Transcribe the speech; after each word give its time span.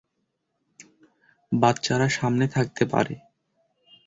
বাচ্চারা 1.51 2.07
সামনে 2.09 2.45
থাকতে 2.47 2.83
পারে। 2.85 3.15